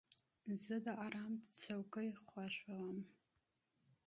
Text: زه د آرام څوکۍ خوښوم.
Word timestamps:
زه 0.63 0.75
د 0.85 0.87
آرام 1.05 1.33
څوکۍ 1.61 2.09
خوښوم. 2.23 2.97